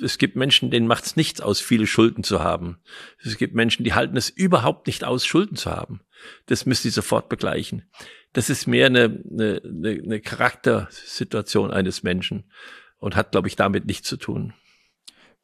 Es 0.00 0.18
gibt 0.18 0.36
Menschen, 0.36 0.70
denen 0.70 0.86
macht 0.86 1.04
es 1.06 1.16
nichts 1.16 1.40
aus, 1.40 1.60
viele 1.60 1.88
Schulden 1.88 2.22
zu 2.22 2.40
haben. 2.40 2.78
Es 3.18 3.36
gibt 3.36 3.54
Menschen, 3.54 3.82
die 3.82 3.94
halten 3.94 4.16
es 4.16 4.30
überhaupt 4.30 4.86
nicht 4.86 5.02
aus, 5.02 5.26
Schulden 5.26 5.56
zu 5.56 5.72
haben. 5.72 6.02
Das 6.46 6.66
müssen 6.66 6.84
sie 6.84 6.90
sofort 6.90 7.28
begleichen. 7.28 7.90
Das 8.32 8.48
ist 8.48 8.68
mehr 8.68 8.86
eine, 8.86 9.22
eine, 9.28 9.60
eine 9.64 10.20
Charaktersituation 10.20 11.72
eines 11.72 12.04
Menschen 12.04 12.52
und 12.98 13.16
hat, 13.16 13.32
glaube 13.32 13.48
ich, 13.48 13.56
damit 13.56 13.86
nichts 13.86 14.06
zu 14.06 14.16
tun. 14.16 14.54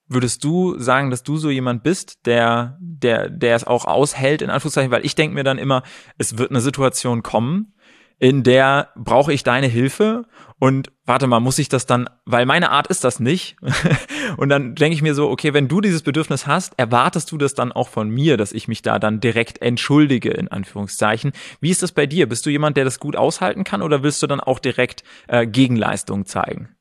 Würdest 0.09 0.45
du 0.45 0.79
sagen, 0.79 1.11
dass 1.11 1.23
du 1.23 1.37
so 1.37 1.49
jemand 1.49 1.83
bist, 1.83 2.27
der, 2.27 2.77
der, 2.81 3.31
der 3.31 3.57
es 3.57 3.65
auch 3.65 3.87
aushält, 3.87 4.43
in 4.43 4.51
Anführungszeichen? 4.51 4.91
Weil 4.91 5.07
ich 5.07 5.15
denke 5.15 5.35
mir 5.35 5.45
dann 5.45 5.59
immer, 5.59 5.83
es 6.19 6.39
wird 6.39 6.51
eine 6.51 6.61
Situation 6.61 7.23
kommen, 7.23 7.75
in 8.23 8.45
der 8.45 8.91
brauche 8.95 9.33
ich 9.33 9.43
deine 9.43 9.67
Hilfe 9.67 10.27
und 10.61 10.93
warte 11.07 11.27
mal, 11.27 11.41
muss 11.41 11.59
ich 11.59 11.69
das 11.69 11.87
dann, 11.87 12.09
weil 12.25 12.47
meine 12.47 12.71
Art 12.71 12.87
ist 12.87 13.03
das 13.03 13.19
nicht. 13.19 13.57
und 14.37 14.49
dann 14.49 14.77
denke 14.77 14.95
ich 14.95 15.03
mir 15.03 15.17
so, 15.17 15.29
okay, 15.29 15.55
wenn 15.55 15.67
du 15.67 15.81
dieses 15.81 16.03
Bedürfnis 16.03 16.47
hast, 16.47 16.79
erwartest 16.79 17.33
du 17.33 17.37
das 17.37 17.55
dann 17.55 17.73
auch 17.73 17.89
von 17.89 18.09
mir, 18.09 18.37
dass 18.37 18.53
ich 18.53 18.69
mich 18.69 18.81
da 18.81 19.01
dann 19.01 19.19
direkt 19.19 19.61
entschuldige, 19.61 20.31
in 20.31 20.47
Anführungszeichen. 20.47 21.33
Wie 21.61 21.71
ist 21.71 21.83
das 21.83 21.91
bei 21.91 22.07
dir? 22.07 22.29
Bist 22.29 22.47
du 22.47 22.51
jemand, 22.51 22.77
der 22.77 22.85
das 22.85 23.01
gut 23.01 23.17
aushalten 23.17 23.65
kann 23.65 23.83
oder 23.83 24.05
willst 24.05 24.23
du 24.23 24.29
dann 24.29 24.39
auch 24.39 24.61
direkt 24.61 25.03
äh, 25.27 25.45
Gegenleistung 25.45 26.25
zeigen? 26.25 26.77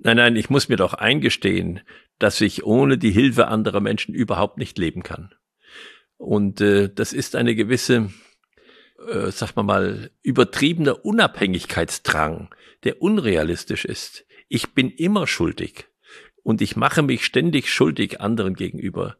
Nein, 0.00 0.16
nein, 0.16 0.34
ich 0.34 0.50
muss 0.50 0.68
mir 0.68 0.76
doch 0.76 0.94
eingestehen, 0.94 1.80
dass 2.18 2.40
ich 2.40 2.64
ohne 2.64 2.98
die 2.98 3.10
Hilfe 3.10 3.48
anderer 3.48 3.80
Menschen 3.80 4.14
überhaupt 4.14 4.58
nicht 4.58 4.78
leben 4.78 5.02
kann. 5.02 5.34
Und 6.16 6.60
äh, 6.60 6.88
das 6.92 7.12
ist 7.12 7.34
eine 7.34 7.54
gewisse, 7.54 8.10
äh, 9.08 9.30
sag 9.30 9.56
mal 9.56 9.64
mal, 9.64 10.10
übertriebener 10.22 11.04
Unabhängigkeitsdrang, 11.04 12.54
der 12.84 13.02
unrealistisch 13.02 13.84
ist. 13.84 14.24
Ich 14.48 14.72
bin 14.72 14.90
immer 14.90 15.26
schuldig 15.26 15.86
und 16.42 16.60
ich 16.62 16.76
mache 16.76 17.02
mich 17.02 17.24
ständig 17.24 17.70
schuldig 17.72 18.20
anderen 18.20 18.54
gegenüber. 18.54 19.16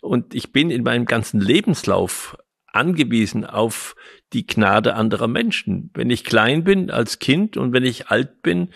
Und 0.00 0.34
ich 0.34 0.52
bin 0.52 0.70
in 0.70 0.82
meinem 0.82 1.06
ganzen 1.06 1.40
Lebenslauf 1.40 2.36
angewiesen 2.66 3.44
auf 3.46 3.96
die 4.32 4.46
Gnade 4.46 4.94
anderer 4.94 5.28
Menschen. 5.28 5.90
Wenn 5.94 6.10
ich 6.10 6.24
klein 6.24 6.64
bin 6.64 6.90
als 6.90 7.18
Kind 7.18 7.56
und 7.56 7.72
wenn 7.72 7.84
ich 7.84 8.08
alt 8.08 8.42
bin, 8.42 8.70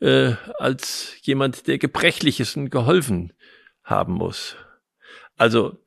äh, 0.00 0.32
als 0.58 1.16
jemand, 1.22 1.66
der 1.66 1.78
gebrechlich 1.78 2.40
ist 2.40 2.56
und 2.56 2.70
geholfen 2.70 3.32
haben 3.82 4.14
muss. 4.14 4.56
Also 5.36 5.78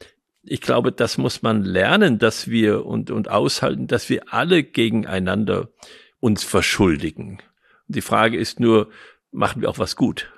ich 0.43 0.61
glaube, 0.61 0.91
das 0.91 1.17
muss 1.17 1.41
man 1.41 1.63
lernen, 1.63 2.17
dass 2.17 2.49
wir 2.49 2.85
und, 2.85 3.11
und 3.11 3.29
aushalten, 3.29 3.87
dass 3.87 4.09
wir 4.09 4.33
alle 4.33 4.63
gegeneinander 4.63 5.69
uns 6.19 6.43
verschuldigen. 6.43 7.41
Die 7.87 8.01
Frage 8.01 8.37
ist 8.37 8.59
nur, 8.59 8.89
machen 9.31 9.61
wir 9.61 9.69
auch 9.69 9.79
was 9.79 9.95
gut? 9.95 10.31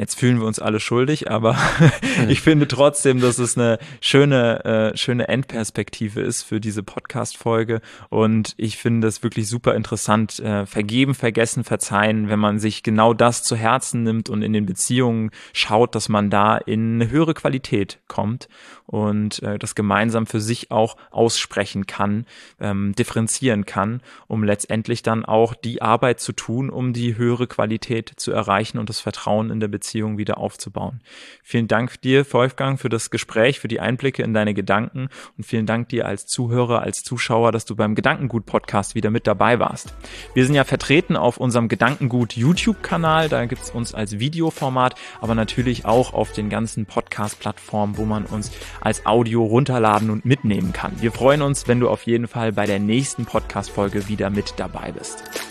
Jetzt 0.00 0.18
fühlen 0.18 0.40
wir 0.40 0.46
uns 0.46 0.58
alle 0.60 0.80
schuldig, 0.80 1.30
aber 1.30 1.58
ich 2.28 2.40
finde 2.40 2.66
trotzdem, 2.66 3.20
dass 3.20 3.38
es 3.38 3.58
eine 3.58 3.78
schöne, 4.00 4.64
äh, 4.64 4.96
schöne 4.96 5.28
Endperspektive 5.28 6.22
ist 6.22 6.42
für 6.42 6.58
diese 6.58 6.82
Podcast-Folge. 6.82 7.82
Und 8.08 8.54
ich 8.56 8.78
finde 8.78 9.08
es 9.08 9.22
wirklich 9.22 9.46
super 9.46 9.74
interessant. 9.74 10.38
Äh, 10.40 10.64
vergeben, 10.64 11.14
vergessen, 11.14 11.64
verzeihen, 11.64 12.30
wenn 12.30 12.38
man 12.38 12.58
sich 12.58 12.82
genau 12.82 13.12
das 13.12 13.42
zu 13.42 13.56
Herzen 13.56 14.02
nimmt 14.02 14.30
und 14.30 14.40
in 14.40 14.54
den 14.54 14.64
Beziehungen 14.64 15.32
schaut, 15.52 15.94
dass 15.94 16.08
man 16.08 16.30
da 16.30 16.56
in 16.56 16.94
eine 16.94 17.10
höhere 17.10 17.34
Qualität 17.34 17.98
kommt 18.08 18.48
und 18.90 19.40
äh, 19.44 19.56
das 19.56 19.74
gemeinsam 19.74 20.26
für 20.26 20.40
sich 20.40 20.70
auch 20.72 20.96
aussprechen 21.10 21.86
kann, 21.86 22.26
ähm, 22.58 22.92
differenzieren 22.96 23.64
kann, 23.64 24.02
um 24.26 24.42
letztendlich 24.42 25.02
dann 25.02 25.24
auch 25.24 25.54
die 25.54 25.80
Arbeit 25.80 26.20
zu 26.20 26.32
tun, 26.32 26.70
um 26.70 26.92
die 26.92 27.16
höhere 27.16 27.46
Qualität 27.46 28.14
zu 28.16 28.32
erreichen 28.32 28.78
und 28.78 28.88
das 28.88 28.98
Vertrauen 28.98 29.50
in 29.50 29.60
der 29.60 29.68
Beziehung 29.90 30.18
wieder 30.18 30.38
aufzubauen. 30.38 31.00
Vielen 31.42 31.66
Dank 31.66 32.00
dir, 32.02 32.24
Wolfgang, 32.32 32.78
für 32.78 32.88
das 32.88 33.10
Gespräch, 33.10 33.58
für 33.58 33.66
die 33.66 33.80
Einblicke 33.80 34.22
in 34.22 34.32
deine 34.32 34.54
Gedanken 34.54 35.08
und 35.36 35.44
vielen 35.44 35.66
Dank 35.66 35.88
dir 35.88 36.06
als 36.06 36.26
Zuhörer, 36.26 36.82
als 36.82 37.02
Zuschauer, 37.02 37.50
dass 37.50 37.64
du 37.64 37.74
beim 37.74 37.96
Gedankengut-Podcast 37.96 38.94
wieder 38.94 39.10
mit 39.10 39.26
dabei 39.26 39.58
warst. 39.58 39.92
Wir 40.32 40.46
sind 40.46 40.54
ja 40.54 40.62
vertreten 40.62 41.16
auf 41.16 41.38
unserem 41.38 41.66
Gedankengut 41.66 42.36
YouTube-Kanal, 42.36 43.28
da 43.28 43.46
gibt's 43.46 43.70
uns 43.70 43.92
als 43.92 44.20
Videoformat, 44.20 44.94
aber 45.20 45.34
natürlich 45.34 45.86
auch 45.86 46.12
auf 46.12 46.30
den 46.32 46.50
ganzen 46.50 46.86
Podcast-Plattformen, 46.86 47.96
wo 47.96 48.04
man 48.04 48.26
uns 48.26 48.52
als 48.80 49.06
Audio 49.06 49.44
runterladen 49.44 50.10
und 50.10 50.24
mitnehmen 50.24 50.72
kann. 50.72 50.92
Wir 51.00 51.10
freuen 51.10 51.42
uns, 51.42 51.66
wenn 51.66 51.80
du 51.80 51.88
auf 51.88 52.04
jeden 52.04 52.28
Fall 52.28 52.52
bei 52.52 52.66
der 52.66 52.78
nächsten 52.78 53.24
Podcast-Folge 53.24 54.06
wieder 54.06 54.30
mit 54.30 54.54
dabei 54.56 54.92
bist. 54.92 55.49